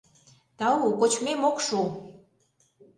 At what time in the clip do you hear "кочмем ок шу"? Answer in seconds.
0.99-1.81